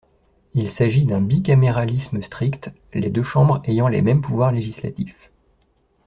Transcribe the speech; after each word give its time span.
Il 0.55 0.71
s'agit 0.71 1.05
d'un 1.05 1.21
bicaméralisme 1.21 2.23
strict, 2.23 2.71
les 2.95 3.11
deux 3.11 3.21
chambres 3.21 3.61
ayant 3.65 3.87
les 3.87 4.01
mêmes 4.01 4.21
pouvoirs 4.23 4.51
législatifs. 4.51 5.29